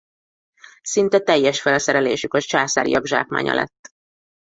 Szinte 0.81 1.19
teljes 1.19 1.61
felszerelésük 1.61 2.33
a 2.33 2.41
császáriak 2.41 3.05
zsákmánya 3.05 3.53
lett. 3.53 3.93